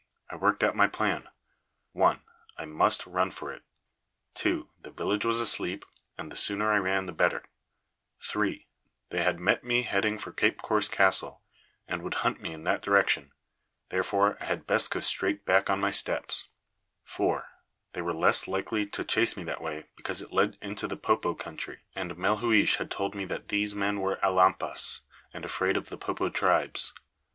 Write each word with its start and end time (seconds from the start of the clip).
I 0.31 0.35
worked 0.35 0.63
out 0.63 0.75
my 0.75 0.87
plan: 0.87 1.29
(1) 1.91 2.23
I 2.57 2.65
must 2.65 3.05
run 3.05 3.29
for 3.29 3.53
it; 3.53 3.61
(2) 4.33 4.67
the 4.81 4.89
village 4.89 5.25
was 5.25 5.39
asleep, 5.39 5.85
and 6.17 6.31
the 6.31 6.35
sooner 6.35 6.71
I 6.71 6.77
ran 6.77 7.05
the 7.05 7.11
better; 7.11 7.43
(3) 8.19 8.65
they 9.11 9.21
had 9.21 9.39
met 9.39 9.63
me 9.63 9.83
heading 9.83 10.17
for 10.17 10.31
Cape 10.31 10.59
Corse 10.63 10.89
Castle, 10.89 11.43
and 11.87 12.01
would 12.01 12.15
hunt 12.25 12.41
me 12.41 12.51
in 12.51 12.63
that 12.63 12.81
direction 12.81 13.31
therefore 13.89 14.37
I 14.41 14.45
had 14.45 14.65
best 14.65 14.89
go 14.89 15.01
straight 15.01 15.45
back 15.45 15.69
on 15.69 15.79
my 15.79 15.91
steps; 15.91 16.49
(4) 17.03 17.47
they 17.93 18.01
were 18.01 18.11
less 18.15 18.47
likely 18.47 18.87
to 18.87 19.05
chase 19.05 19.37
me 19.37 19.43
that 19.43 19.61
way 19.61 19.85
because 19.95 20.19
it 20.19 20.33
led 20.33 20.57
into 20.63 20.87
the 20.87 20.97
Popo 20.97 21.35
country, 21.35 21.81
and 21.93 22.15
Melhuish 22.17 22.77
had 22.77 22.89
told 22.89 23.13
me 23.13 23.25
that 23.25 23.49
these 23.49 23.75
men 23.75 23.99
were 23.99 24.17
Alampas, 24.23 25.01
and 25.31 25.45
afraid 25.45 25.77
of 25.77 25.89
the 25.89 25.97
Popo 25.99 26.29
tribes. 26.29 26.91